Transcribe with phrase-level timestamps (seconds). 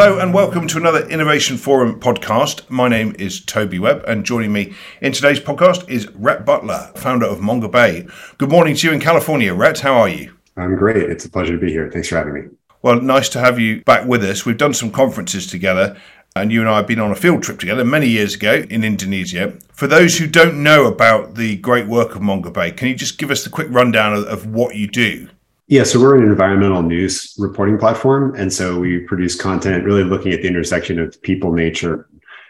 [0.00, 2.70] Hello and welcome to another Innovation Forum podcast.
[2.70, 4.72] My name is Toby Webb, and joining me
[5.02, 8.10] in today's podcast is Rhett Butler, founder of Mongabay.
[8.38, 9.80] Good morning to you in California, Rhett.
[9.80, 10.32] How are you?
[10.56, 10.96] I'm great.
[10.96, 11.90] It's a pleasure to be here.
[11.90, 12.44] Thanks for having me.
[12.80, 14.46] Well, nice to have you back with us.
[14.46, 16.00] We've done some conferences together,
[16.34, 18.82] and you and I have been on a field trip together many years ago in
[18.82, 19.52] Indonesia.
[19.70, 23.30] For those who don't know about the great work of Mongabay, can you just give
[23.30, 25.28] us the quick rundown of, of what you do?
[25.70, 28.34] Yeah, so we're an environmental news reporting platform.
[28.34, 32.08] And so we produce content really looking at the intersection of people, nature,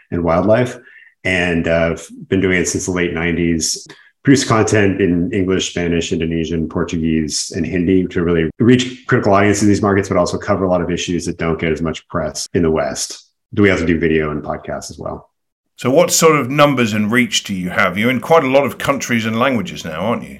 [0.09, 0.75] and wildlife.
[1.23, 3.87] And uh, I've been doing it since the late 90s.
[4.23, 9.69] Produce content in English, Spanish, Indonesian, Portuguese, and Hindi to really reach critical audiences in
[9.69, 12.47] these markets, but also cover a lot of issues that don't get as much press
[12.55, 13.29] in the West.
[13.53, 15.29] Do we also do video and podcasts as well?
[15.75, 17.99] So, what sort of numbers and reach do you have?
[17.99, 20.39] You're in quite a lot of countries and languages now, aren't you?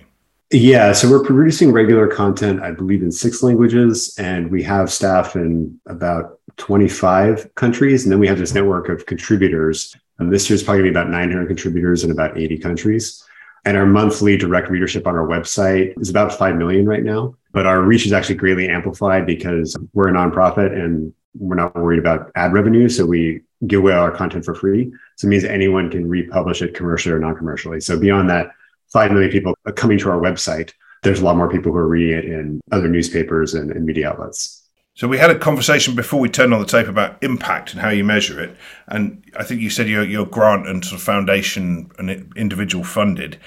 [0.53, 5.37] Yeah, so we're producing regular content, I believe, in six languages, and we have staff
[5.37, 8.03] in about 25 countries.
[8.03, 9.95] And then we have this network of contributors.
[10.19, 13.23] And this year's probably about 900 contributors in about 80 countries.
[13.63, 17.33] And our monthly direct readership on our website is about 5 million right now.
[17.53, 21.99] But our reach is actually greatly amplified because we're a nonprofit and we're not worried
[21.99, 22.89] about ad revenue.
[22.89, 24.91] So we give away our content for free.
[25.15, 27.79] So it means anyone can republish it commercially or non commercially.
[27.79, 28.51] So beyond that,
[28.93, 32.17] 5 million people coming to our website, there's a lot more people who are reading
[32.17, 34.61] it in other newspapers and, and media outlets.
[34.93, 37.89] So we had a conversation before we turned on the tape about impact and how
[37.89, 38.55] you measure it,
[38.87, 43.39] and I think you said your your grant and sort of foundation and individual funded.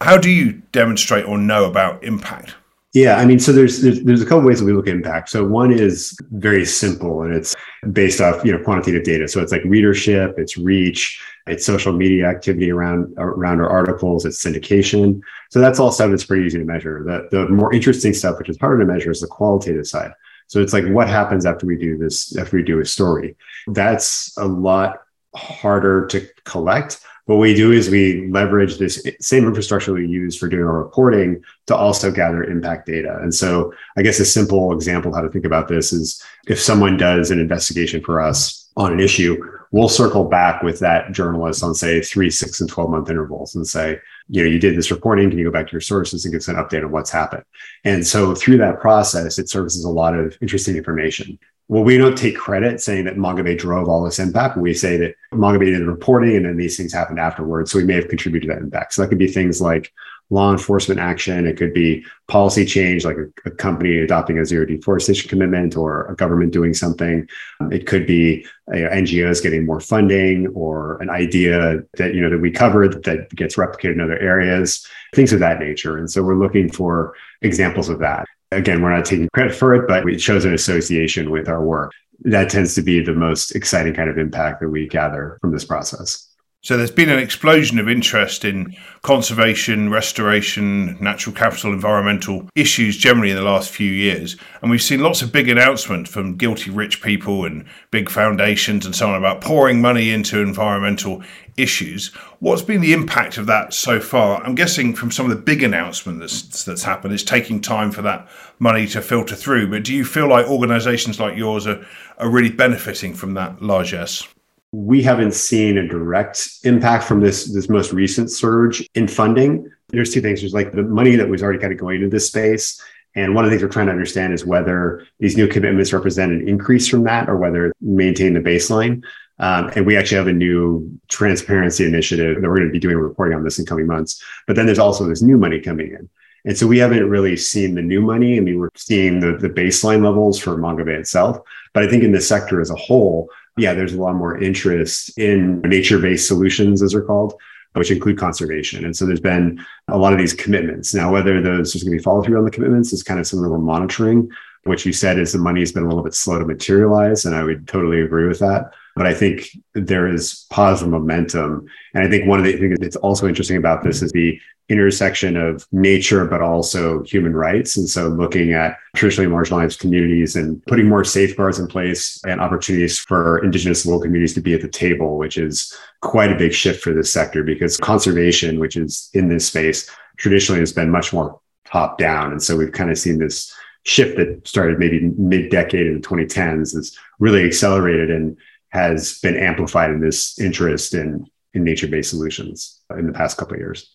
[0.00, 2.56] How do you demonstrate or know about impact?
[2.98, 5.28] Yeah, I mean, so there's, there's there's a couple ways that we look at impact.
[5.28, 7.54] So one is very simple, and it's
[7.92, 9.28] based off you know quantitative data.
[9.28, 14.42] So it's like readership, it's reach, it's social media activity around around our articles, it's
[14.44, 15.20] syndication.
[15.50, 17.04] So that's all stuff that's pretty easy to measure.
[17.04, 20.10] The the more interesting stuff, which is harder to measure, is the qualitative side.
[20.48, 23.36] So it's like what happens after we do this, after we do a story.
[23.68, 25.02] That's a lot
[25.36, 26.98] harder to collect
[27.28, 31.42] what we do is we leverage this same infrastructure we use for doing our reporting
[31.66, 33.18] to also gather impact data.
[33.20, 36.58] And so I guess a simple example of how to think about this is if
[36.58, 39.36] someone does an investigation for us on an issue,
[39.72, 43.66] we'll circle back with that journalist on say three, six, and 12 month intervals and
[43.66, 43.98] say,
[44.30, 45.28] you know, you did this reporting.
[45.28, 47.44] Can you go back to your sources and give us an update on what's happened?
[47.84, 52.16] And so through that process, it services a lot of interesting information well, we don't
[52.16, 54.56] take credit saying that Mongabay drove all this impact.
[54.56, 57.70] We say that Mongabay did the reporting and then these things happened afterwards.
[57.70, 58.94] So we may have contributed to that impact.
[58.94, 59.92] So that could be things like
[60.30, 61.46] law enforcement action.
[61.46, 66.06] It could be policy change, like a, a company adopting a zero deforestation commitment or
[66.06, 67.28] a government doing something.
[67.70, 72.40] It could be uh, NGOs getting more funding or an idea that, you know, that
[72.40, 75.98] we covered that gets replicated in other areas, things of that nature.
[75.98, 78.26] And so we're looking for examples of that.
[78.50, 81.92] Again, we're not taking credit for it, but it shows an association with our work.
[82.20, 85.64] That tends to be the most exciting kind of impact that we gather from this
[85.64, 86.27] process.
[86.60, 93.30] So there's been an explosion of interest in conservation, restoration, natural capital, environmental issues generally
[93.30, 94.36] in the last few years.
[94.60, 98.94] And we've seen lots of big announcements from guilty rich people and big foundations and
[98.94, 101.22] so on about pouring money into environmental
[101.56, 102.08] issues.
[102.40, 104.42] What's been the impact of that so far?
[104.42, 108.02] I'm guessing from some of the big announcements that's, that's happened, it's taking time for
[108.02, 109.70] that money to filter through.
[109.70, 111.86] But do you feel like organizations like yours are,
[112.18, 114.26] are really benefiting from that largesse?
[114.72, 119.70] We haven't seen a direct impact from this this most recent surge in funding.
[119.88, 120.40] There's two things.
[120.40, 122.80] There's like the money that was already kind of going into this space.
[123.14, 126.30] And one of the things we're trying to understand is whether these new commitments represent
[126.30, 129.02] an increase from that or whether maintain the baseline.
[129.40, 132.96] Um, and we actually have a new transparency initiative that we're going to be doing
[132.96, 134.22] reporting on this in coming months.
[134.46, 136.08] But then there's also this new money coming in.
[136.44, 138.36] And so we haven't really seen the new money.
[138.36, 141.38] I mean, we're seeing the, the baseline levels for Mongabay itself.
[141.72, 143.28] But I think in the sector as a whole,
[143.58, 147.34] yeah, there's a lot more interest in nature based solutions, as they're called,
[147.74, 148.84] which include conservation.
[148.84, 150.94] And so there's been a lot of these commitments.
[150.94, 153.26] Now, whether those there's going to be follow through on the commitments is kind of
[153.26, 154.30] something we're monitoring.
[154.68, 157.24] What you said is the money has been a little bit slow to materialize.
[157.24, 158.72] And I would totally agree with that.
[158.94, 161.66] But I think there is positive momentum.
[161.94, 165.36] And I think one of the things that's also interesting about this is the intersection
[165.36, 167.76] of nature, but also human rights.
[167.76, 172.98] And so looking at traditionally marginalized communities and putting more safeguards in place and opportunities
[172.98, 176.82] for indigenous local communities to be at the table, which is quite a big shift
[176.82, 181.40] for this sector because conservation, which is in this space, traditionally has been much more
[181.64, 182.32] top down.
[182.32, 183.54] And so we've kind of seen this
[183.84, 188.36] shift that started maybe mid decade in the 2010s is really accelerated and
[188.70, 193.54] has been amplified in this interest in, in nature based solutions in the past couple
[193.54, 193.94] of years.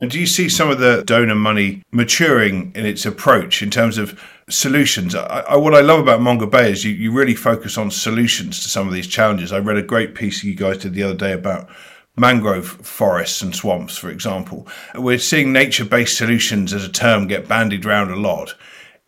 [0.00, 3.98] And do you see some of the donor money maturing in its approach in terms
[3.98, 5.14] of solutions?
[5.14, 8.68] I, I, what I love about Mongabay is you, you really focus on solutions to
[8.68, 9.52] some of these challenges.
[9.52, 11.68] I read a great piece you guys did the other day about
[12.16, 14.68] mangrove forests and swamps, for example.
[14.94, 18.54] We're seeing nature based solutions as a term get bandied around a lot.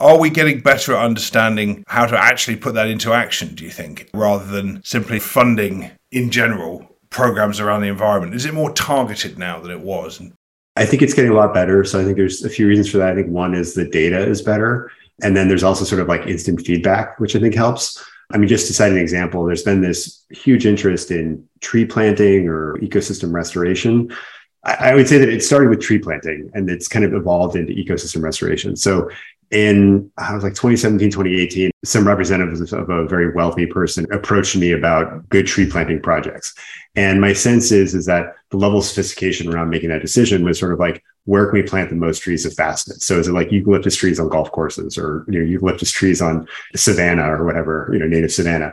[0.00, 3.70] Are we getting better at understanding how to actually put that into action, do you
[3.70, 8.34] think, rather than simply funding in general programs around the environment?
[8.34, 10.22] Is it more targeted now than it was?
[10.76, 11.84] I think it's getting a lot better.
[11.84, 13.10] So I think there's a few reasons for that.
[13.10, 14.90] I think one is the data is better.
[15.22, 18.02] And then there's also sort of like instant feedback, which I think helps.
[18.32, 22.48] I mean, just to cite an example, there's been this huge interest in tree planting
[22.48, 24.10] or ecosystem restoration.
[24.62, 27.72] I, would say that it started with tree planting and it's kind of evolved into
[27.72, 28.76] ecosystem restoration.
[28.76, 29.10] So
[29.50, 34.72] in I was like 2017, 2018, some representatives of a very wealthy person approached me
[34.72, 36.54] about good tree planting projects.
[36.94, 40.58] And my sense is, is that the level of sophistication around making that decision was
[40.58, 43.02] sort of like, where can we plant the most trees the fastest?
[43.02, 46.48] So is it like eucalyptus trees on golf courses or you know, eucalyptus trees on
[46.74, 48.72] savanna or whatever, you know, native savanna?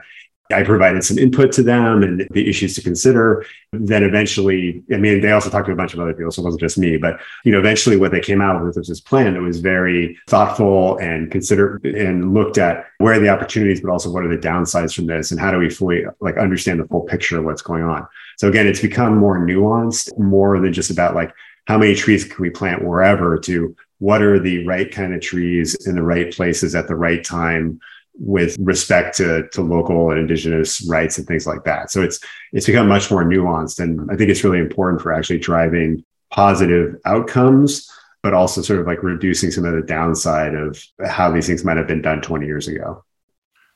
[0.51, 3.45] I provided some input to them and the issues to consider.
[3.73, 6.45] Then eventually, I mean, they also talked to a bunch of other people, so it
[6.45, 6.97] wasn't just me.
[6.97, 10.17] But you know, eventually, what they came out with was this plan that was very
[10.27, 14.47] thoughtful and considered and looked at where are the opportunities, but also what are the
[14.47, 17.61] downsides from this, and how do we fully like understand the full picture of what's
[17.61, 18.07] going on.
[18.37, 21.33] So again, it's become more nuanced, more than just about like
[21.65, 25.87] how many trees can we plant wherever to what are the right kind of trees
[25.87, 27.79] in the right places at the right time
[28.19, 31.91] with respect to, to local and indigenous rights and things like that.
[31.91, 32.19] So it's
[32.53, 33.79] it's become much more nuanced.
[33.79, 37.89] And I think it's really important for actually driving positive outcomes,
[38.23, 41.77] but also sort of like reducing some of the downside of how these things might
[41.77, 43.03] have been done 20 years ago.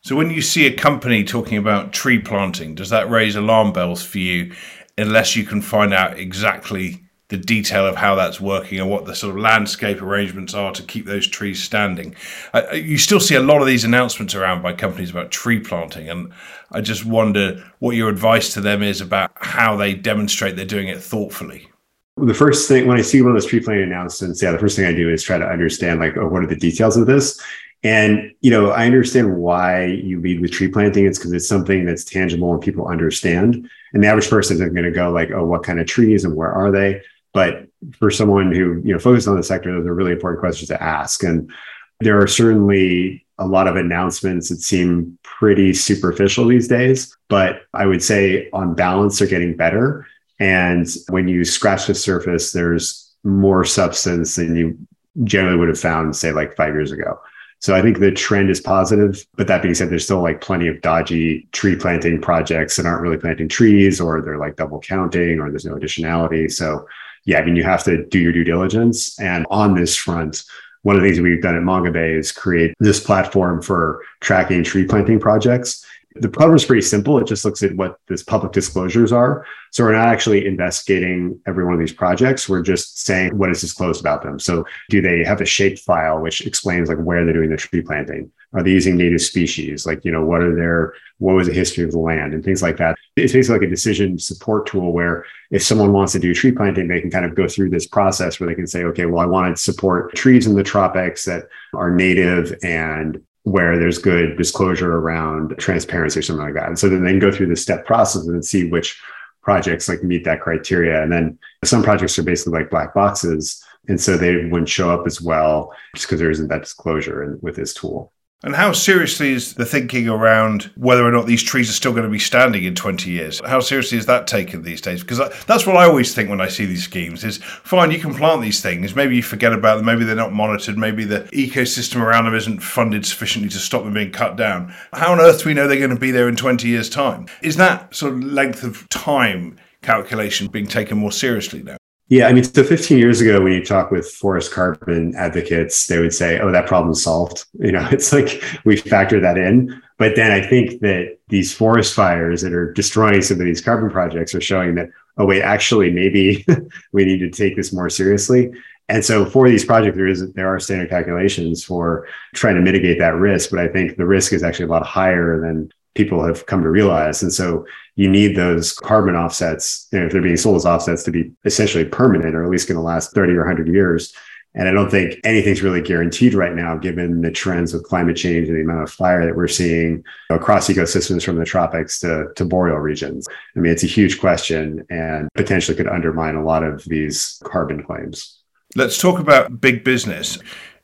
[0.03, 4.01] So when you see a company talking about tree planting, does that raise alarm bells
[4.03, 4.53] for you
[4.97, 9.15] unless you can find out exactly the detail of how that's working and what the
[9.15, 12.13] sort of landscape arrangements are to keep those trees standing.
[12.53, 16.09] Uh, you still see a lot of these announcements around by companies about tree planting,
[16.09, 16.31] and
[16.71, 20.89] I just wonder what your advice to them is about how they demonstrate they're doing
[20.89, 21.69] it thoughtfully.
[22.17, 24.75] The first thing when I see one of those tree planting announcements, yeah, the first
[24.75, 27.41] thing I do is try to understand like, oh, what are the details of this?
[27.83, 31.05] And you know, I understand why you lead with tree planting.
[31.05, 33.69] It's because it's something that's tangible and people understand.
[33.93, 36.35] And the average person isn't going to go like, oh, what kind of trees and
[36.35, 37.01] where are they?
[37.33, 37.67] But
[37.97, 40.81] for someone who you know focuses on the sector, those are really important questions to
[40.81, 41.23] ask.
[41.23, 41.51] And
[41.99, 47.85] there are certainly a lot of announcements that seem pretty superficial these days, but I
[47.85, 50.05] would say on balance they're getting better.
[50.39, 54.77] And when you scratch the surface, there's more substance than you
[55.23, 57.19] generally would have found, say, like five years ago.
[57.59, 59.23] So I think the trend is positive.
[59.35, 63.03] But that being said, there's still like plenty of dodgy tree planting projects that aren't
[63.03, 66.51] really planting trees or they're like double counting or there's no additionality.
[66.51, 66.87] So
[67.25, 69.19] yeah, I mean, you have to do your due diligence.
[69.19, 70.44] And on this front,
[70.83, 74.85] one of the things we've done at Mongabay is create this platform for tracking tree
[74.85, 75.85] planting projects.
[76.15, 77.19] The problem is pretty simple.
[77.19, 79.45] It just looks at what this public disclosures are.
[79.71, 82.50] So we're not actually investigating every one of these projects.
[82.50, 84.38] We're just saying what is disclosed about them.
[84.38, 87.81] So do they have a shape file which explains like where they're doing the tree
[87.81, 88.31] planting?
[88.53, 89.86] Are they using native species?
[89.86, 92.62] Like, you know, what are their, what was the history of the land and things
[92.62, 92.98] like that?
[93.15, 96.88] It's basically like a decision support tool where if someone wants to do tree planting,
[96.88, 99.25] they can kind of go through this process where they can say, okay, well, I
[99.25, 104.98] want to support trees in the tropics that are native and where there's good disclosure
[104.98, 106.67] around transparency or something like that.
[106.67, 109.01] And so then they can go through the step process and see which
[109.41, 111.01] projects like meet that criteria.
[111.01, 113.63] And then some projects are basically like black boxes.
[113.88, 117.39] And so they wouldn't show up as well just because there isn't that disclosure in,
[117.41, 118.13] with this tool.
[118.43, 122.05] And how seriously is the thinking around whether or not these trees are still going
[122.05, 123.39] to be standing in 20 years?
[123.45, 125.01] How seriously is that taken these days?
[125.01, 128.00] Because uh, that's what I always think when I see these schemes is fine, you
[128.00, 128.95] can plant these things.
[128.95, 129.86] Maybe you forget about them.
[129.86, 130.75] Maybe they're not monitored.
[130.75, 134.74] Maybe the ecosystem around them isn't funded sufficiently to stop them being cut down.
[134.91, 137.27] How on earth do we know they're going to be there in 20 years' time?
[137.43, 141.77] Is that sort of length of time calculation being taken more seriously now?
[142.12, 145.98] Yeah, I mean, so 15 years ago, when you talk with forest carbon advocates, they
[145.98, 149.82] would say, "Oh, that problem's solved." You know, it's like we factor that in.
[149.98, 153.89] But then I think that these forest fires that are destroying some of these carbon
[153.89, 156.46] projects are showing that, oh wait, actually, maybe
[156.91, 158.51] we need to take this more seriously.
[158.89, 163.00] And so for these projects, there is there are standard calculations for trying to mitigate
[163.00, 166.45] that risk, but I think the risk is actually a lot higher than people have
[166.45, 167.21] come to realize.
[167.21, 171.03] And so you need those carbon offsets, you know, if they're being sold as offsets
[171.03, 174.13] to be essentially permanent or at least going to last 30 or 100 years.
[174.53, 178.50] And I don't think anything's really guaranteed right now, given the trends with climate change
[178.50, 182.43] and the amount of fire that we're seeing across ecosystems from the tropics to, to
[182.43, 183.27] boreal regions.
[183.55, 187.83] I mean, it's a huge question and potentially could undermine a lot of these carbon
[187.83, 188.39] claims.
[188.75, 190.38] Let's talk about big business.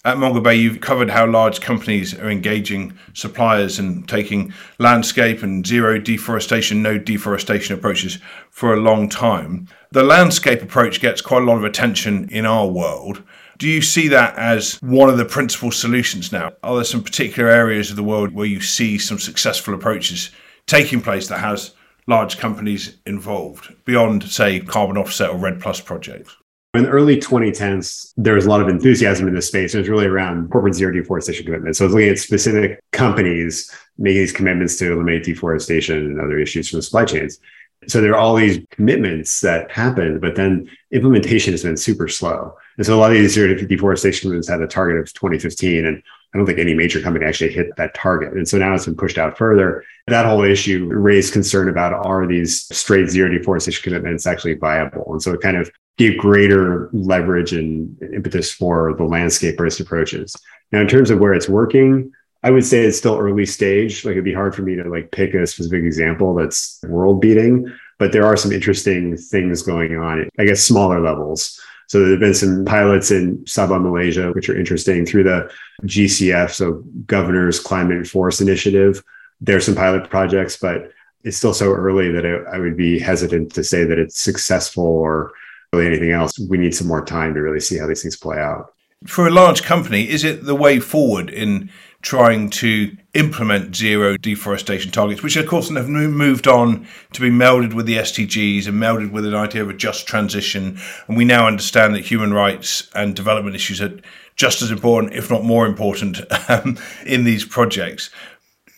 [0.08, 6.00] At Mongabay, you've covered how large companies are engaging suppliers and taking landscape and zero
[6.00, 8.18] deforestation, no deforestation approaches
[8.50, 9.68] for a long time.
[9.92, 13.22] The landscape approach gets quite a lot of attention in our world.
[13.58, 16.54] Do you see that as one of the principal solutions now?
[16.64, 20.32] Are there some particular areas of the world where you see some successful approaches
[20.68, 21.74] taking place that has
[22.08, 26.38] large companies involved beyond, say, carbon offset or REDD Plus projects?
[26.78, 29.74] In the early 2010s, there was a lot of enthusiasm in this space.
[29.74, 31.80] It was really around corporate zero deforestation commitments.
[31.80, 36.38] So I was looking at specific companies making these commitments to eliminate deforestation and other
[36.38, 37.40] issues from the supply chains.
[37.88, 42.56] So there are all these commitments that happened, but then implementation has been super slow.
[42.78, 46.04] And so a lot of these zero deforestation commitments had a target of 2015, and
[46.34, 48.34] I don't think any major company actually hit that target.
[48.34, 49.84] And so now it's been pushed out further.
[50.08, 55.12] That whole issue raised concern about are these straight zero deforestation commitments actually viable?
[55.12, 60.36] And so it kind of gave greater leverage and impetus for the landscape based approaches.
[60.72, 62.12] Now, in terms of where it's working,
[62.44, 64.06] I would say it's still early stage.
[64.06, 67.74] Like it'd be hard for me to like pick a specific example that's world beating,
[68.00, 71.60] but there are some interesting things going on, I guess, smaller levels.
[71.88, 75.50] So there have been some pilots in Sabah, Malaysia, which are interesting through the
[75.84, 79.02] GCF, so Governor's Climate Forest Initiative.
[79.40, 80.92] There's some pilot projects, but
[81.24, 84.86] it's still so early that I, I would be hesitant to say that it's successful
[84.86, 85.32] or
[85.72, 86.38] really anything else.
[86.40, 88.74] We need some more time to really see how these things play out.
[89.06, 91.70] For a large company, is it the way forward in
[92.02, 97.74] trying to implement zero deforestation targets, which of course have moved on to be melded
[97.74, 100.80] with the SDGs and melded with an idea of a just transition?
[101.08, 104.00] And we now understand that human rights and development issues are
[104.36, 108.10] just as important, if not more important, um, in these projects.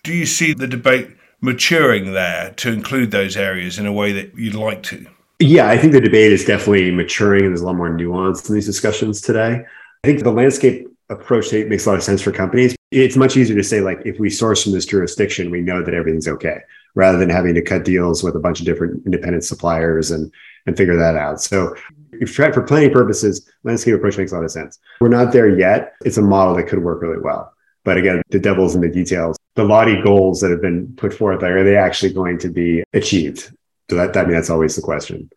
[0.03, 1.09] Do you see the debate
[1.41, 5.05] maturing there to include those areas in a way that you'd like to?
[5.39, 8.55] Yeah, I think the debate is definitely maturing and there's a lot more nuance in
[8.55, 9.63] these discussions today.
[10.03, 12.75] I think the landscape approach makes a lot of sense for companies.
[12.91, 15.93] It's much easier to say, like, if we source from this jurisdiction, we know that
[15.93, 16.59] everything's okay,
[16.95, 20.31] rather than having to cut deals with a bunch of different independent suppliers and
[20.65, 21.41] and figure that out.
[21.41, 21.75] So
[22.13, 24.79] if for planning purposes, landscape approach makes a lot of sense.
[25.01, 25.93] We're not there yet.
[26.05, 27.53] It's a model that could work really well.
[27.83, 29.37] But again, the devil's in the details.
[29.55, 33.51] The lofty goals that have been put forth, are they actually going to be achieved?
[33.89, 35.29] So that, I mean, that's always the question.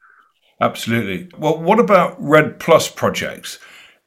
[0.60, 1.28] Absolutely.
[1.38, 3.58] Well, what about REDD Plus projects?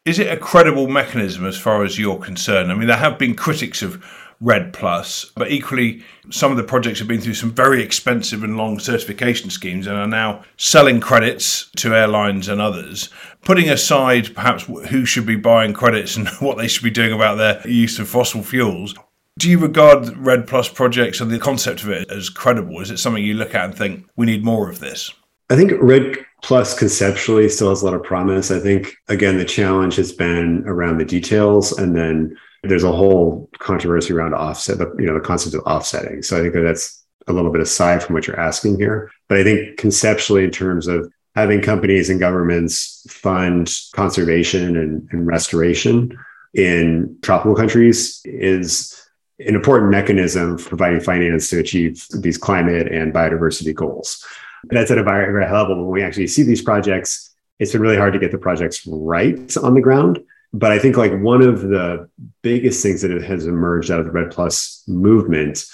[0.06, 2.72] Is it a credible mechanism as far as you're concerned?
[2.72, 4.06] I mean, there have been critics of
[4.40, 8.56] REDD Plus, but equally, some of the projects have been through some very expensive and
[8.56, 13.10] long certification schemes and are now selling credits to airlines and others.
[13.44, 17.40] Putting aside perhaps who should be buying credits and what they should be doing about
[17.40, 18.94] their use of fossil fuels,
[19.40, 22.80] do you regard REDD Plus projects and the concept of it as credible?
[22.80, 25.12] Is it something you look at and think we need more of this?
[25.50, 28.52] I think REDD Plus conceptually still has a lot of promise.
[28.52, 33.50] I think again the challenge has been around the details, and then there's a whole
[33.58, 36.22] controversy around offset, the, you know, the concept of offsetting.
[36.22, 39.10] So I think that that's a little bit aside from what you're asking here.
[39.28, 45.26] But I think conceptually, in terms of having companies and governments fund conservation and, and
[45.26, 46.16] restoration
[46.54, 49.02] in tropical countries is
[49.40, 54.24] an important mechanism for providing finance to achieve these climate and biodiversity goals.
[54.70, 55.78] That's at a very, high level.
[55.78, 59.58] When we actually see these projects, it's been really hard to get the projects right
[59.58, 60.24] on the ground.
[60.54, 62.10] But I think like one of the
[62.42, 65.66] biggest things that has emerged out of the REDD Plus movement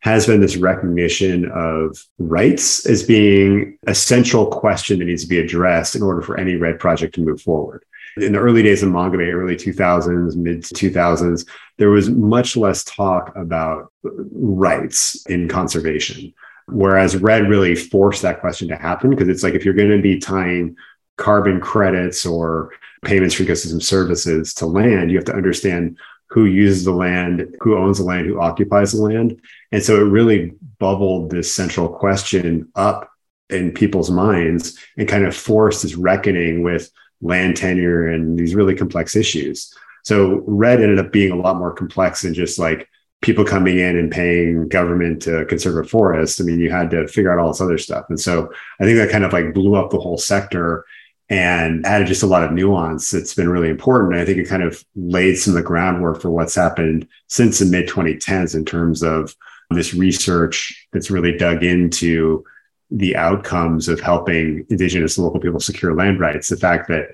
[0.00, 5.38] has been this recognition of rights as being a central question that needs to be
[5.38, 7.84] addressed in order for any REDD project to move forward
[8.16, 13.34] in the early days of Bay, early 2000s, mid 2000s, there was much less talk
[13.36, 16.32] about rights in conservation.
[16.68, 20.02] Whereas REDD really forced that question to happen because it's like if you're going to
[20.02, 20.76] be tying
[21.16, 22.72] carbon credits or
[23.04, 25.96] payments for ecosystem services to land, you have to understand
[26.28, 29.40] who uses the land, who owns the land, who occupies the land.
[29.70, 33.10] And so it really bubbled this central question up
[33.48, 38.74] in people's minds and kind of forced this reckoning with land tenure and these really
[38.74, 39.72] complex issues.
[40.02, 42.88] So REDD ended up being a lot more complex than just like
[43.22, 46.40] people coming in and paying government to conserve a forest.
[46.40, 48.06] I mean, you had to figure out all this other stuff.
[48.08, 50.84] And so I think that kind of like blew up the whole sector
[51.28, 54.12] and added just a lot of nuance that's been really important.
[54.12, 57.58] And I think it kind of laid some of the groundwork for what's happened since
[57.58, 59.34] the mid 2010s in terms of
[59.70, 62.44] this research that's really dug into
[62.90, 66.48] the outcomes of helping indigenous and local people secure land rights.
[66.48, 67.08] The fact that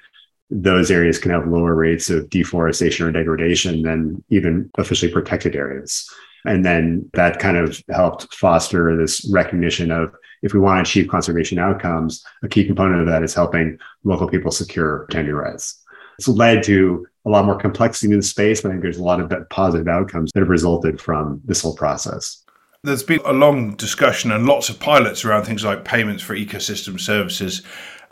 [0.52, 6.08] those areas can have lower rates of deforestation or degradation than even officially protected areas.
[6.44, 11.10] And then that kind of helped foster this recognition of if we want to achieve
[11.10, 15.82] conservation outcomes, a key component of that is helping local people secure tenure rights.
[16.18, 19.02] It's led to a lot more complexity in the space, but I think there's a
[19.02, 22.44] lot of positive outcomes that have resulted from this whole process.
[22.84, 26.98] There's been a long discussion and lots of pilots around things like payments for ecosystem
[26.98, 27.62] services,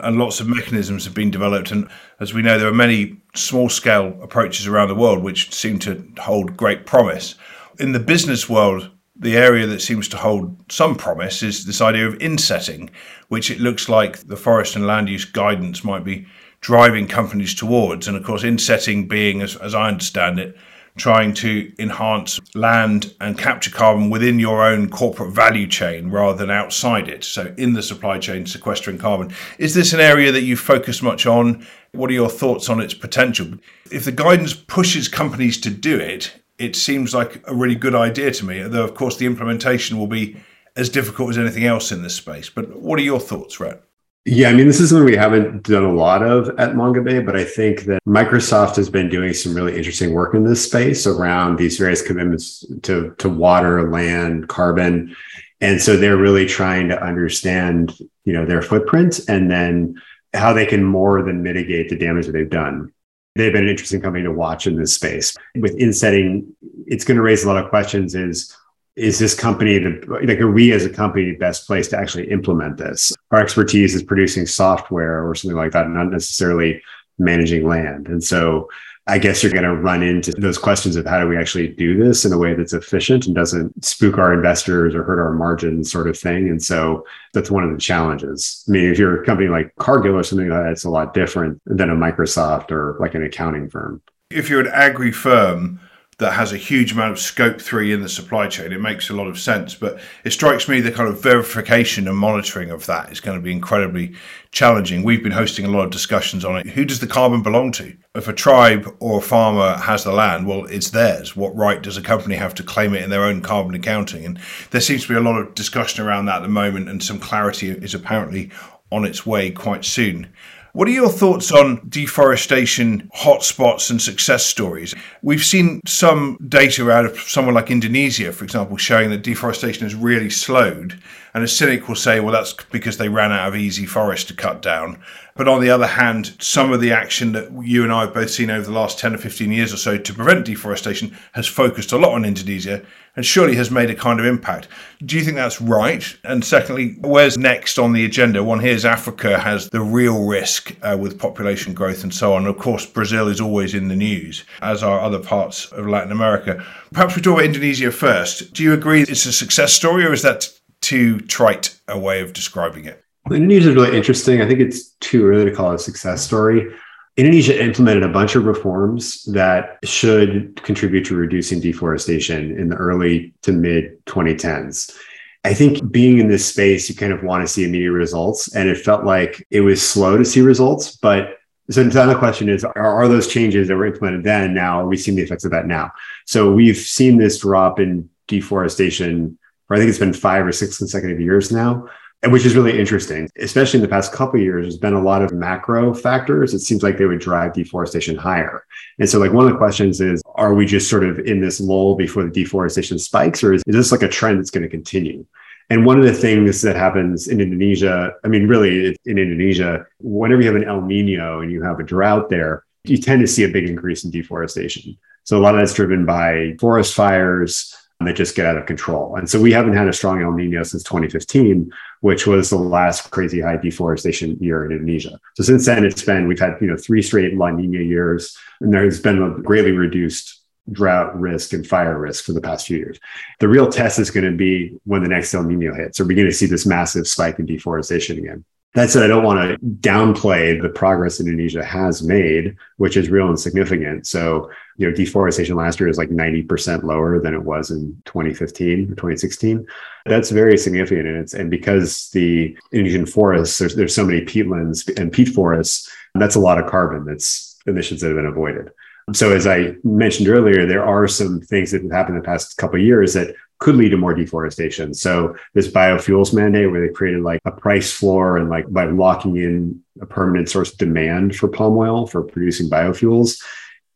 [0.01, 1.71] and lots of mechanisms have been developed.
[1.71, 1.87] And
[2.19, 6.05] as we know, there are many small scale approaches around the world which seem to
[6.19, 7.35] hold great promise.
[7.79, 12.07] In the business world, the area that seems to hold some promise is this idea
[12.07, 12.89] of insetting,
[13.27, 16.25] which it looks like the forest and land use guidance might be
[16.59, 18.07] driving companies towards.
[18.07, 20.57] And of course, insetting being, as, as I understand it,
[20.97, 26.51] trying to enhance land and capture carbon within your own corporate value chain rather than
[26.51, 27.23] outside it.
[27.23, 29.33] So, in the supply chain, sequestering carbon.
[29.57, 31.65] Is this an area that you focus much on?
[31.93, 33.53] What are your thoughts on its potential?
[33.91, 38.31] If the guidance pushes companies to do it, it seems like a really good idea
[38.31, 38.61] to me.
[38.61, 40.37] Though, of course, the implementation will be
[40.75, 42.49] as difficult as anything else in this space.
[42.49, 43.83] But what are your thoughts, Rhett?
[44.23, 47.35] Yeah, I mean, this is something we haven't done a lot of at Mongabay, but
[47.35, 51.57] I think that Microsoft has been doing some really interesting work in this space around
[51.57, 55.15] these various commitments to, to water, land, carbon.
[55.59, 59.99] And so they're really trying to understand, you know, their footprint and then
[60.35, 62.93] how they can more than mitigate the damage that they've done.
[63.35, 65.35] They've been an interesting company to watch in this space.
[65.55, 68.55] With insetting, it's going to raise a lot of questions is
[68.95, 72.29] is this company the like are we as a company the best place to actually
[72.29, 73.13] implement this?
[73.31, 76.81] Our expertise is producing software or something like that not necessarily
[77.17, 78.07] managing land.
[78.07, 78.67] And so
[79.07, 81.97] i guess you're going to run into those questions of how do we actually do
[82.01, 85.91] this in a way that's efficient and doesn't spook our investors or hurt our margins
[85.91, 86.49] sort of thing.
[86.49, 88.63] And so that's one of the challenges.
[88.67, 91.13] I mean if you're a company like cargill or something like that it's a lot
[91.13, 94.01] different than a microsoft or like an accounting firm.
[94.29, 95.79] If you're an agri firm
[96.21, 98.71] that has a huge amount of scope three in the supply chain.
[98.71, 102.15] It makes a lot of sense, but it strikes me the kind of verification and
[102.15, 104.13] monitoring of that is going to be incredibly
[104.51, 105.01] challenging.
[105.01, 106.67] We've been hosting a lot of discussions on it.
[106.67, 107.97] Who does the carbon belong to?
[108.13, 111.35] If a tribe or a farmer has the land, well, it's theirs.
[111.35, 114.23] What right does a company have to claim it in their own carbon accounting?
[114.23, 117.01] And there seems to be a lot of discussion around that at the moment, and
[117.01, 118.51] some clarity is apparently
[118.91, 120.31] on its way quite soon.
[120.73, 124.95] What are your thoughts on deforestation hotspots and success stories?
[125.21, 129.95] We've seen some data out of someone like Indonesia, for example, showing that deforestation has
[129.95, 130.97] really slowed.
[131.33, 134.33] And a cynic will say, well, that's because they ran out of easy forest to
[134.33, 135.01] cut down.
[135.35, 138.29] But on the other hand, some of the action that you and I have both
[138.29, 141.91] seen over the last 10 or 15 years or so to prevent deforestation has focused
[141.91, 144.67] a lot on Indonesia and surely has made a kind of impact.
[145.05, 146.15] Do you think that's right?
[146.23, 148.43] And secondly, where's next on the agenda?
[148.43, 152.45] One hears Africa has the real risk uh, with population growth and so on.
[152.45, 156.63] Of course, Brazil is always in the news, as are other parts of Latin America.
[156.93, 158.53] Perhaps we talk about Indonesia first.
[158.53, 160.49] Do you agree it's a success story or is that
[160.81, 163.03] too trite a way of describing it?
[163.29, 164.41] Indonesia is really interesting.
[164.41, 166.73] I think it's too early to call it a success story.
[167.17, 173.33] Indonesia implemented a bunch of reforms that should contribute to reducing deforestation in the early
[173.41, 174.95] to mid 2010s.
[175.43, 178.55] I think being in this space, you kind of want to see immediate results.
[178.55, 180.95] And it felt like it was slow to see results.
[180.95, 181.37] But
[181.69, 184.81] so now the question is are, are those changes that were implemented then now?
[184.81, 185.91] Are we seeing the effects of that now?
[186.25, 190.77] So we've seen this drop in deforestation for I think it's been five or six
[190.77, 191.87] consecutive years now
[192.27, 194.65] which is really interesting, especially in the past couple years.
[194.65, 196.53] There's been a lot of macro factors.
[196.53, 198.63] It seems like they would drive deforestation higher.
[198.99, 201.59] And so, like, one of the questions is are we just sort of in this
[201.59, 204.69] lull before the deforestation spikes, or is, is this like a trend that's going to
[204.69, 205.25] continue?
[205.71, 210.41] And one of the things that happens in Indonesia, I mean, really in Indonesia, whenever
[210.41, 213.45] you have an El Nino and you have a drought there, you tend to see
[213.45, 214.97] a big increase in deforestation.
[215.23, 219.15] So, a lot of that's driven by forest fires that just get out of control.
[219.15, 223.11] And so we haven't had a strong El Nino since 2015, which was the last
[223.11, 225.19] crazy high deforestation year in Indonesia.
[225.35, 228.73] So since then, it's been, we've had, you know, three straight La Nina years, and
[228.73, 232.99] there's been a greatly reduced drought risk and fire risk for the past few years.
[233.39, 235.99] The real test is going to be when the next El Nino hits.
[235.99, 238.45] Are we going to see this massive spike in deforestation again?
[238.73, 243.27] That said, I don't want to downplay the progress Indonesia has made, which is real
[243.27, 244.07] and significant.
[244.07, 248.83] So, you know, deforestation last year is like 90% lower than it was in 2015
[248.83, 249.67] or 2016.
[250.05, 251.05] That's very significant.
[251.05, 255.91] And it's, and because the Indonesian forests, there's, there's so many peatlands and peat forests,
[256.15, 258.71] that's a lot of carbon that's emissions that have been avoided.
[259.13, 262.55] So as I mentioned earlier, there are some things that have happened in the past
[262.57, 264.91] couple of years that could lead to more deforestation.
[264.93, 269.37] So this biofuels mandate where they created like a price floor and like by locking
[269.37, 273.39] in a permanent source demand for palm oil for producing biofuels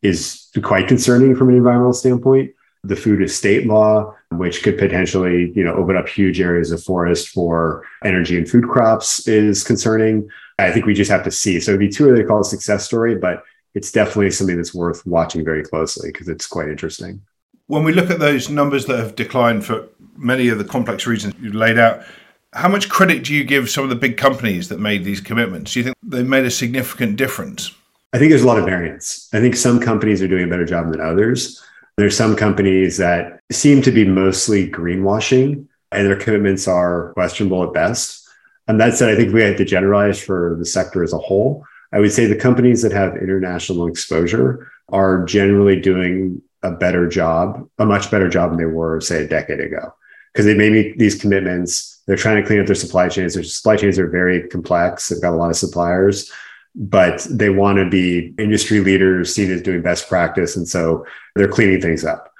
[0.02, 2.52] is quite concerning from an environmental standpoint.
[2.84, 7.30] The food estate law, which could potentially, you know, open up huge areas of forest
[7.30, 10.28] for energy and food crops is concerning.
[10.60, 11.58] I think we just have to see.
[11.58, 13.42] So it'd be too early to call a success story, but
[13.74, 17.20] it's definitely something that's worth watching very closely because it's quite interesting.
[17.68, 21.34] When we look at those numbers that have declined for many of the complex reasons
[21.40, 22.04] you laid out,
[22.52, 25.72] how much credit do you give some of the big companies that made these commitments?
[25.72, 27.72] Do you think they made a significant difference?
[28.12, 29.28] I think there's a lot of variance.
[29.32, 31.60] I think some companies are doing a better job than others.
[31.96, 37.72] There's some companies that seem to be mostly greenwashing and their commitments are questionable at
[37.72, 38.28] best.
[38.68, 41.64] And that said, I think we have to generalize for the sector as a whole.
[41.92, 47.68] I would say the companies that have international exposure are generally doing a better job,
[47.78, 49.94] a much better job than they were, say, a decade ago.
[50.32, 52.02] Because they made these commitments.
[52.06, 53.34] They're trying to clean up their supply chains.
[53.34, 55.08] Their supply chains are very complex.
[55.08, 56.30] They've got a lot of suppliers,
[56.74, 60.56] but they want to be industry leaders seen as doing best practice.
[60.56, 62.32] And so they're cleaning things up.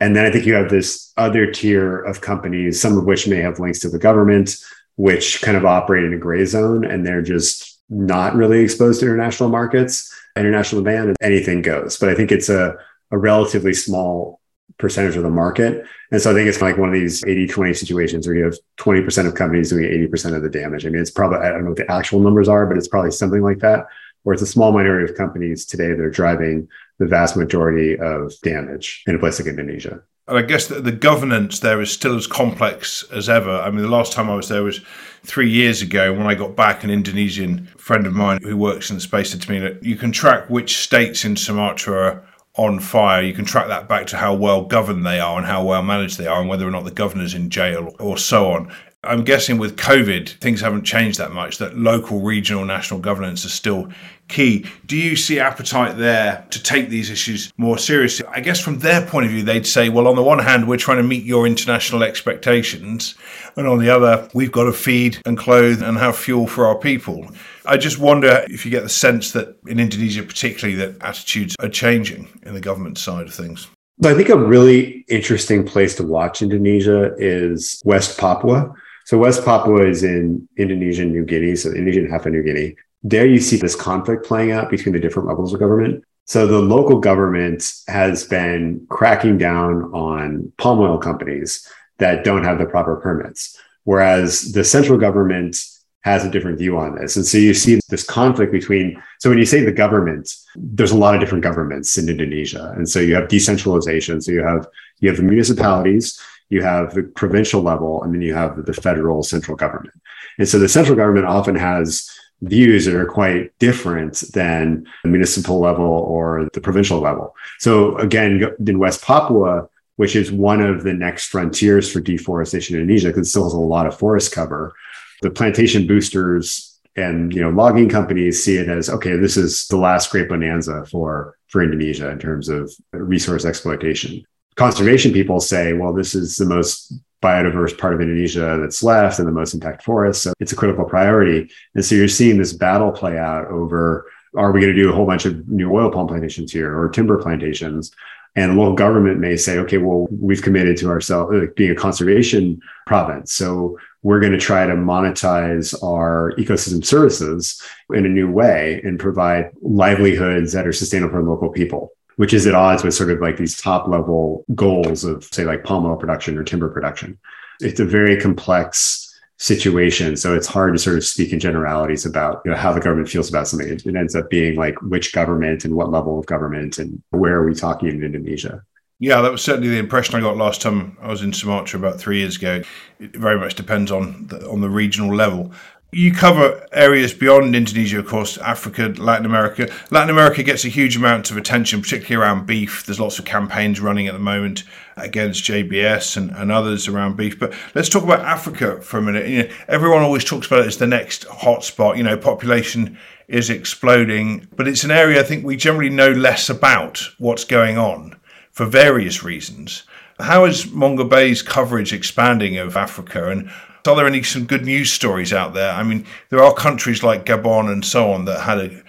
[0.00, 3.36] And then I think you have this other tier of companies, some of which may
[3.36, 4.56] have links to the government,
[4.96, 9.06] which kind of operate in a gray zone and they're just not really exposed to
[9.06, 11.98] international markets, international demand, and anything goes.
[11.98, 12.76] But I think it's a,
[13.12, 14.40] a relatively small
[14.78, 15.86] percentage of the market.
[16.10, 18.56] And so I think it's like one of these 80 20 situations where you have
[18.78, 20.84] 20% of companies doing 80% of the damage.
[20.84, 23.12] I mean, it's probably, I don't know what the actual numbers are, but it's probably
[23.12, 23.86] something like that,
[24.22, 28.32] where it's a small minority of companies today that are driving the vast majority of
[28.42, 30.02] damage in a place like Indonesia.
[30.28, 33.50] And I guess that the governance there is still as complex as ever.
[33.50, 34.80] I mean, the last time I was there was
[35.24, 36.12] three years ago.
[36.12, 39.42] When I got back, an Indonesian friend of mine who works in the space said
[39.42, 42.22] to me that you can track which states in Sumatra
[42.56, 43.22] on fire.
[43.22, 46.18] You can track that back to how well governed they are and how well managed
[46.18, 48.72] they are, and whether or not the governor's in jail or so on.
[49.04, 53.52] I'm guessing with COVID, things haven't changed that much, that local, regional, national governance is
[53.52, 53.88] still
[54.28, 54.64] key.
[54.86, 58.26] Do you see appetite there to take these issues more seriously?
[58.30, 60.76] I guess from their point of view, they'd say, well, on the one hand, we're
[60.76, 63.16] trying to meet your international expectations.
[63.56, 66.78] And on the other, we've got to feed and clothe and have fuel for our
[66.78, 67.28] people.
[67.64, 71.68] I just wonder if you get the sense that in Indonesia, particularly, that attitudes are
[71.68, 73.68] changing in the government side of things.
[74.04, 78.72] I think a really interesting place to watch Indonesia is West Papua.
[79.04, 82.74] So West Papua is in Indonesian New Guinea, so Indonesian half of New Guinea.
[83.04, 86.04] There you see this conflict playing out between the different levels of government.
[86.24, 92.58] So the local government has been cracking down on palm oil companies that don't have
[92.58, 95.64] the proper permits, whereas the central government
[96.02, 97.16] has a different view on this.
[97.16, 100.96] And so you see this conflict between, so when you say the government, there's a
[100.96, 102.72] lot of different governments in Indonesia.
[102.76, 104.20] And so you have decentralization.
[104.20, 104.66] So you have,
[105.00, 109.22] you have the municipalities, you have the provincial level, and then you have the federal
[109.22, 109.94] central government.
[110.38, 112.10] And so the central government often has
[112.42, 117.36] views that are quite different than the municipal level or the provincial level.
[117.60, 122.82] So again, in West Papua, which is one of the next frontiers for deforestation in
[122.82, 124.74] Indonesia, because it still has a lot of forest cover,
[125.22, 129.78] the plantation boosters and you know logging companies see it as okay, this is the
[129.78, 134.24] last great bonanza for for Indonesia in terms of resource exploitation
[134.56, 139.28] conservation people say, well, this is the most biodiverse part of Indonesia that's left and
[139.28, 140.22] the most intact forest.
[140.22, 141.50] So it's a critical priority.
[141.74, 144.94] And so you're seeing this battle play out over are we going to do a
[144.94, 147.92] whole bunch of new oil palm plantations here or timber plantations?
[148.34, 152.60] And local government may say, okay, well, we've committed to ourselves like being a conservation
[152.86, 153.32] province.
[153.32, 158.98] So we're going to try to monetize our ecosystem services in a new way and
[158.98, 163.20] provide livelihoods that are sustainable for local people which is at odds with sort of
[163.20, 167.18] like these top level goals of say like palm oil production or timber production.
[167.60, 169.11] It's a very complex
[169.42, 170.16] situation.
[170.16, 173.08] So it's hard to sort of speak in generalities about you know, how the government
[173.08, 173.68] feels about something.
[173.68, 177.38] It, it ends up being like which government and what level of government and where
[177.38, 178.62] are we talking in Indonesia.
[179.00, 181.98] Yeah, that was certainly the impression I got last time I was in Sumatra about
[181.98, 182.62] three years ago.
[183.00, 185.50] It very much depends on the, on the regional level.
[185.94, 189.70] You cover areas beyond Indonesia, of course, Africa, Latin America.
[189.90, 192.86] Latin America gets a huge amount of attention, particularly around beef.
[192.86, 194.64] There's lots of campaigns running at the moment
[194.96, 197.38] against JBS and, and others around beef.
[197.38, 199.28] But let's talk about Africa for a minute.
[199.28, 201.98] You know, everyone always talks about it as the next hotspot.
[201.98, 202.96] You know, population
[203.28, 207.76] is exploding, but it's an area I think we generally know less about what's going
[207.76, 208.18] on
[208.50, 209.82] for various reasons.
[210.18, 213.50] How is Mongabay's coverage expanding of Africa and
[213.86, 215.72] are there any some good news stories out there?
[215.72, 218.82] I mean, there are countries like Gabon and so on that had a,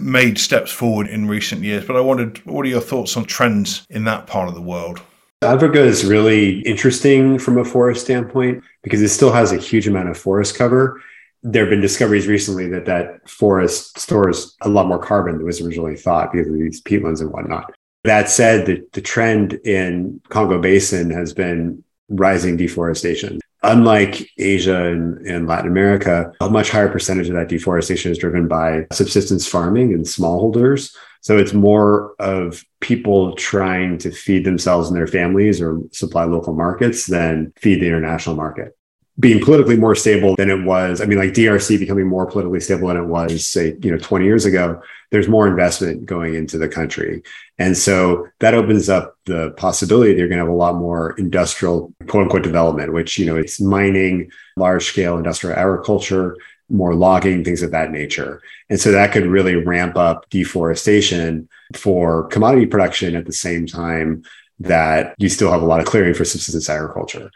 [0.00, 3.86] made steps forward in recent years, but I wondered what are your thoughts on trends
[3.90, 5.00] in that part of the world?
[5.42, 10.10] Africa is really interesting from a forest standpoint because it still has a huge amount
[10.10, 11.00] of forest cover.
[11.42, 15.62] There have been discoveries recently that that forest stores a lot more carbon than was
[15.62, 17.72] originally thought because of these peatlands and whatnot.
[18.04, 23.40] That said, the, the trend in Congo Basin has been rising deforestation.
[23.62, 28.48] Unlike Asia and, and, Latin America, a much higher percentage of that deforestation is driven
[28.48, 30.96] by subsistence farming and smallholders.
[31.20, 36.54] So it's more of people trying to feed themselves and their families or supply local
[36.54, 38.76] markets than feed the international market.
[39.20, 42.88] Being politically more stable than it was, I mean, like DRC becoming more politically stable
[42.88, 44.80] than it was, say, you know, 20 years ago,
[45.10, 47.22] there's more investment going into the country.
[47.58, 51.12] And so that opens up the possibility that you're going to have a lot more
[51.18, 56.36] industrial, quote unquote, development, which, you know, it's mining, large scale industrial agriculture,
[56.70, 58.40] more logging, things of that nature.
[58.70, 64.22] And so that could really ramp up deforestation for commodity production at the same time
[64.60, 67.30] that you still have a lot of clearing for subsistence agriculture.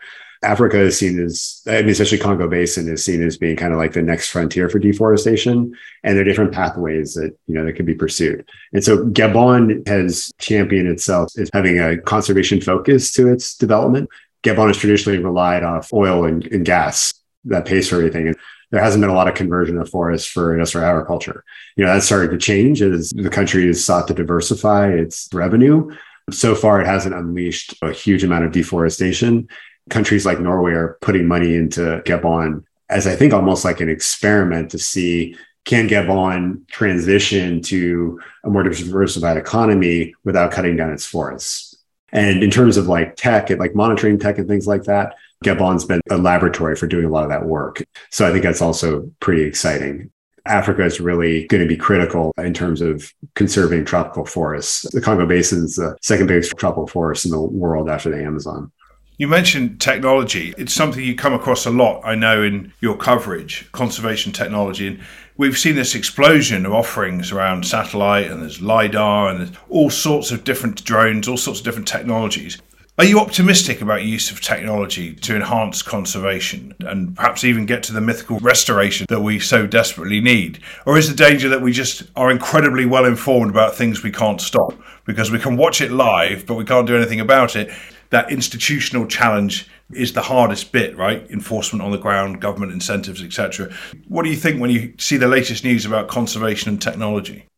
[0.45, 3.79] Africa is seen as, I mean, especially Congo Basin is seen as being kind of
[3.79, 5.75] like the next frontier for deforestation.
[6.03, 8.49] And there are different pathways that, you know, that could be pursued.
[8.73, 14.09] And so Gabon has championed itself as having a conservation focus to its development.
[14.43, 17.13] Gabon has traditionally relied on oil and, and gas
[17.47, 18.29] that pays for everything.
[18.29, 18.37] And
[18.71, 21.45] there hasn't been a lot of conversion of forests for industrial agriculture.
[21.77, 25.91] You know, that's starting to change as the country has sought to diversify its revenue.
[26.31, 29.49] So far, it hasn't unleashed a huge amount of deforestation.
[29.91, 34.71] Countries like Norway are putting money into Gabon as I think almost like an experiment
[34.71, 41.75] to see can Gabon transition to a more diversified economy without cutting down its forests.
[42.13, 46.01] And in terms of like tech like monitoring tech and things like that, Gabon's been
[46.11, 47.83] a laboratory for doing a lot of that work.
[48.11, 50.11] So I think that's also pretty exciting.
[50.47, 54.83] Africa is really going to be critical in terms of conserving tropical forests.
[54.91, 58.71] The Congo Basin is the second biggest tropical forest in the world after the Amazon.
[59.17, 60.55] You mentioned technology.
[60.59, 64.89] It's something you come across a lot, I know, in your coverage, conservation technology.
[64.89, 65.01] And
[65.37, 70.33] we've seen this explosion of offerings around satellite, and there's LIDAR, and there's all sorts
[70.33, 72.59] of different drones, all sorts of different technologies.
[72.99, 77.93] Are you optimistic about use of technology to enhance conservation and perhaps even get to
[77.93, 80.59] the mythical restoration that we so desperately need?
[80.87, 84.41] Or is the danger that we just are incredibly well informed about things we can't
[84.41, 84.75] stop
[85.05, 87.73] because we can watch it live, but we can't do anything about it?
[88.15, 91.29] That institutional challenge is the hardest bit, right?
[91.33, 93.75] Enforcement on the ground, government incentives, etc.
[94.07, 97.49] What do you think when you see the latest news about conservation and technology?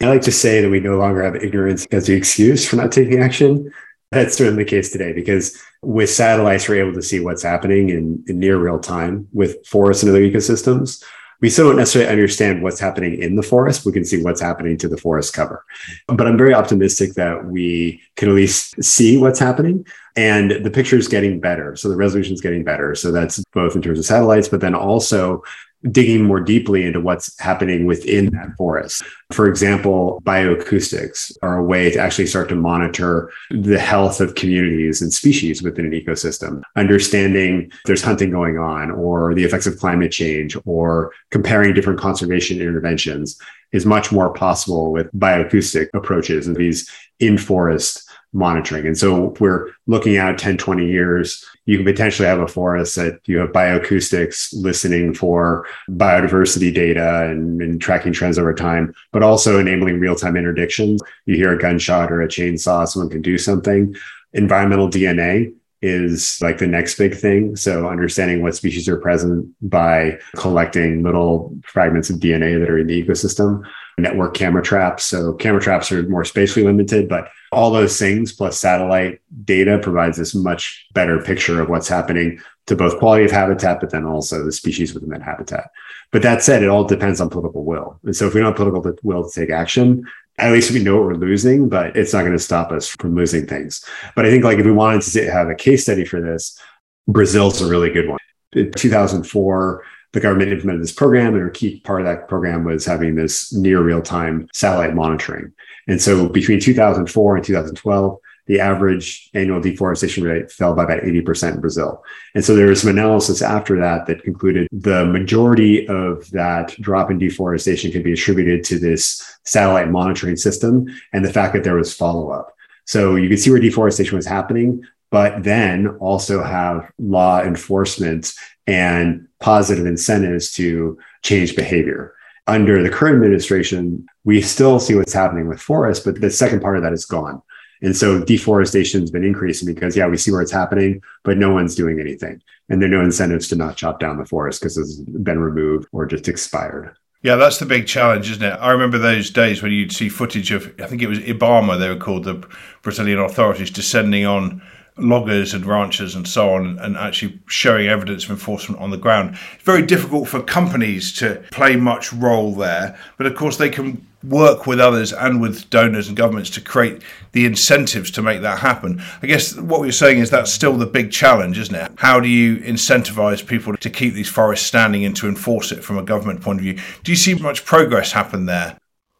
[0.00, 2.92] I like to say that we no longer have ignorance as the excuse for not
[2.92, 3.70] taking action.
[4.10, 8.24] That's certainly the case today because with satellites, we're able to see what's happening in,
[8.26, 11.04] in near real time with forests and other ecosystems.
[11.40, 13.86] We still don't necessarily understand what's happening in the forest.
[13.86, 15.64] We can see what's happening to the forest cover.
[16.06, 19.86] But I'm very optimistic that we can at least see what's happening.
[20.16, 21.76] And the picture is getting better.
[21.76, 22.94] So the resolution is getting better.
[22.94, 25.42] So that's both in terms of satellites, but then also
[25.90, 29.02] digging more deeply into what's happening within that forest.
[29.32, 35.00] For example, bioacoustics are a way to actually start to monitor the health of communities
[35.00, 40.12] and species within an ecosystem, understanding there's hunting going on or the effects of climate
[40.12, 43.40] change or comparing different conservation interventions
[43.72, 46.90] is much more possible with bioacoustic approaches and these
[47.20, 48.86] in forest monitoring.
[48.86, 53.20] And so we're looking at 10, 20 years, you can potentially have a forest that
[53.26, 59.58] you have bioacoustics listening for biodiversity data and, and tracking trends over time, but also
[59.58, 60.98] enabling real-time interdictions.
[61.26, 63.94] You hear a gunshot or a chainsaw, someone can do something.
[64.32, 67.56] Environmental DNA is like the next big thing.
[67.56, 72.86] So understanding what species are present by collecting little fragments of DNA that are in
[72.86, 73.64] the ecosystem
[74.00, 75.04] network camera traps.
[75.04, 80.16] So camera traps are more spatially limited, but all those things plus satellite data provides
[80.16, 84.44] this much better picture of what's happening to both quality of habitat, but then also
[84.44, 85.70] the species within that habitat.
[86.12, 87.98] But that said, it all depends on political will.
[88.04, 90.04] And so if we don't have political will to take action,
[90.40, 93.14] at least we know what we're losing, but it's not going to stop us from
[93.14, 93.84] losing things.
[94.16, 96.58] But I think like if we wanted to have a case study for this,
[97.06, 98.18] Brazil's a really good one.
[98.52, 102.84] In 2004, the government implemented this program, and a key part of that program was
[102.84, 105.52] having this near real time satellite monitoring.
[105.86, 108.18] And so between 2004 and 2012,
[108.50, 112.02] the average annual deforestation rate fell by about 80% in Brazil.
[112.34, 117.12] And so there was some analysis after that that concluded the majority of that drop
[117.12, 121.76] in deforestation can be attributed to this satellite monitoring system and the fact that there
[121.76, 122.52] was follow up.
[122.86, 124.82] So you could see where deforestation was happening,
[125.12, 128.32] but then also have law enforcement
[128.66, 132.14] and positive incentives to change behavior.
[132.48, 136.76] Under the current administration, we still see what's happening with forests, but the second part
[136.76, 137.42] of that is gone.
[137.82, 141.52] And so deforestation has been increasing because, yeah, we see where it's happening, but no
[141.52, 142.42] one's doing anything.
[142.68, 145.88] And there are no incentives to not chop down the forest because it's been removed
[145.92, 146.94] or just expired.
[147.22, 148.56] Yeah, that's the big challenge, isn't it?
[148.60, 151.88] I remember those days when you'd see footage of, I think it was Ibama, they
[151.88, 152.46] were called, the
[152.82, 154.62] Brazilian authorities descending on
[154.96, 159.38] loggers and ranchers and so on and actually showing evidence of enforcement on the ground.
[159.54, 164.06] It's very difficult for companies to play much role there, but of course they can
[164.22, 167.02] work with others and with donors and governments to create
[167.32, 169.02] the incentives to make that happen.
[169.22, 171.92] I guess what you're saying is that's still the big challenge, isn't it?
[171.96, 175.98] How do you incentivize people to keep these forests standing and to enforce it from
[175.98, 176.78] a government point of view?
[177.02, 178.76] Do you see much progress happen there?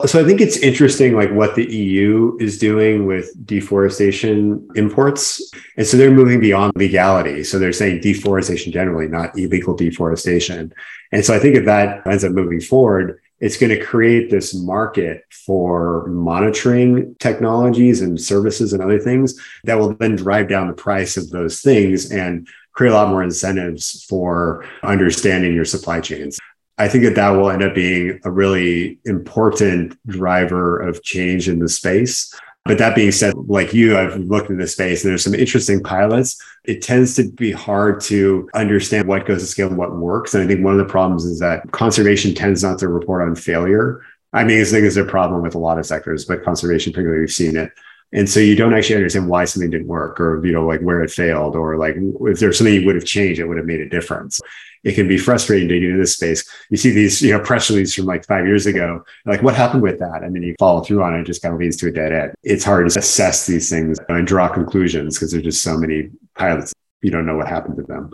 [0.06, 5.50] So I think it's interesting, like what the EU is doing with deforestation imports.
[5.76, 7.44] And so they're moving beyond legality.
[7.44, 10.72] So they're saying deforestation generally, not illegal deforestation.
[11.12, 14.54] And so I think if that ends up moving forward, it's going to create this
[14.54, 20.74] market for monitoring technologies and services and other things that will then drive down the
[20.74, 26.38] price of those things and create a lot more incentives for understanding your supply chains.
[26.78, 31.58] I think that that will end up being a really important driver of change in
[31.58, 32.34] the space.
[32.66, 35.82] But that being said, like you, I've looked in this space and there's some interesting
[35.82, 36.40] pilots.
[36.64, 40.34] It tends to be hard to understand what goes to scale and what works.
[40.34, 43.34] And I think one of the problems is that conservation tends not to report on
[43.34, 44.02] failure.
[44.32, 47.20] I mean, I think is a problem with a lot of sectors, but conservation, particularly,
[47.20, 47.72] we've seen it.
[48.12, 51.02] And so you don't actually understand why something didn't work or, you know, like where
[51.02, 53.80] it failed or like if there's something you would have changed, it would have made
[53.80, 54.40] a difference
[54.84, 56.48] it can be frustrating to get into this space.
[56.70, 59.82] You see these, you know, press releases from like five years ago, like what happened
[59.82, 60.22] with that?
[60.22, 62.12] And then you follow through on it, it just kind of leads to a dead
[62.12, 62.34] end.
[62.42, 66.72] It's hard to assess these things and draw conclusions because there's just so many pilots.
[67.02, 68.12] You don't know what happened to them.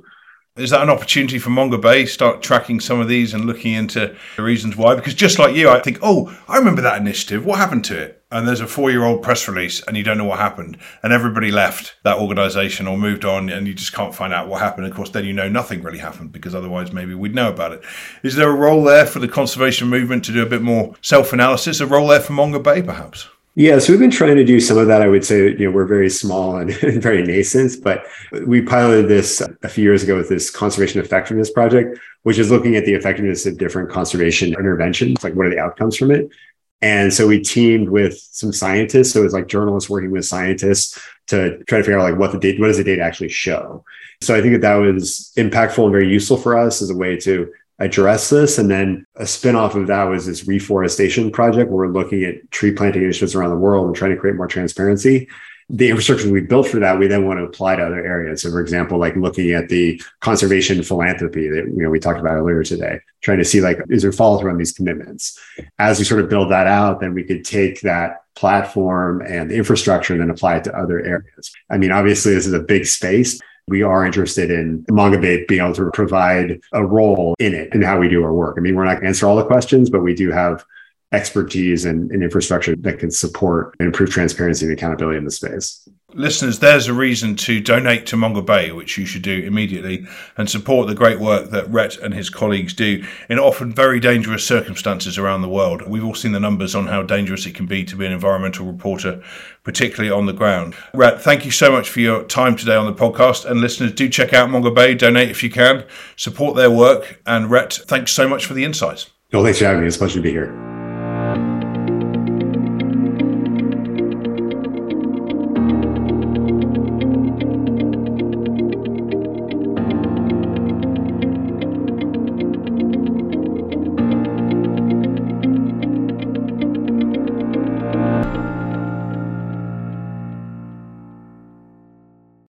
[0.56, 4.42] Is that an opportunity for Mongabay start tracking some of these and looking into the
[4.42, 4.94] reasons why?
[4.94, 7.44] Because just like you, I think, oh, I remember that initiative.
[7.44, 8.15] What happened to it?
[8.28, 11.94] And there's a four-year-old press release, and you don't know what happened, and everybody left
[12.02, 14.84] that organisation or moved on, and you just can't find out what happened.
[14.84, 17.84] Of course, then you know nothing really happened because otherwise maybe we'd know about it.
[18.24, 21.78] Is there a role there for the conservation movement to do a bit more self-analysis?
[21.78, 23.28] A role there for Mongabay, perhaps?
[23.58, 25.00] Yeah, so we've been trying to do some of that.
[25.00, 28.04] I would say, you know, we're very small and very nascent, but
[28.44, 32.76] we piloted this a few years ago with this conservation effectiveness project, which is looking
[32.76, 36.28] at the effectiveness of different conservation interventions, like what are the outcomes from it.
[36.82, 39.12] And so we teamed with some scientists.
[39.12, 42.32] So it was like journalists working with scientists to try to figure out like what
[42.32, 43.84] the data, what does the data actually show?
[44.20, 47.16] So I think that that was impactful and very useful for us as a way
[47.20, 48.58] to address this.
[48.58, 52.72] And then a spinoff of that was this reforestation project where we're looking at tree
[52.72, 55.28] planting initiatives around the world and trying to create more transparency.
[55.68, 58.42] The infrastructure we built for that, we then want to apply to other areas.
[58.42, 62.36] So, for example, like looking at the conservation philanthropy that you know we talked about
[62.36, 65.38] earlier today, trying to see like is there follow through on these commitments.
[65.78, 69.56] As we sort of build that out, then we could take that platform and the
[69.56, 71.52] infrastructure and then apply it to other areas.
[71.68, 75.74] I mean, obviously, this is a big space we are interested in Mongabay being able
[75.74, 78.56] to provide a role in it and how we do our work.
[78.56, 80.64] I mean, we're not going to answer all the questions, but we do have
[81.12, 85.88] expertise and, and infrastructure that can support and improve transparency and accountability in the space
[86.16, 90.88] listeners, there's a reason to donate to Mongabay, which you should do immediately, and support
[90.88, 95.42] the great work that Rhett and his colleagues do in often very dangerous circumstances around
[95.42, 95.86] the world.
[95.86, 98.66] We've all seen the numbers on how dangerous it can be to be an environmental
[98.66, 99.22] reporter,
[99.62, 100.74] particularly on the ground.
[100.94, 103.44] Rhett, thank you so much for your time today on the podcast.
[103.44, 105.84] And listeners, do check out Mongabay, donate if you can,
[106.16, 107.20] support their work.
[107.26, 109.10] And Rhett, thanks so much for the insights.
[109.32, 109.86] No, thanks for having me.
[109.86, 110.75] It's a pleasure to be here.